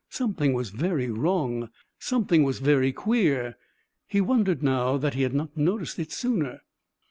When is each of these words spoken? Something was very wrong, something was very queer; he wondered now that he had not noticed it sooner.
Something 0.09 0.53
was 0.53 0.71
very 0.71 1.11
wrong, 1.11 1.69
something 1.99 2.41
was 2.41 2.57
very 2.57 2.91
queer; 2.91 3.55
he 4.07 4.19
wondered 4.19 4.63
now 4.63 4.97
that 4.97 5.13
he 5.13 5.21
had 5.21 5.35
not 5.35 5.55
noticed 5.55 5.99
it 5.99 6.11
sooner. 6.11 6.61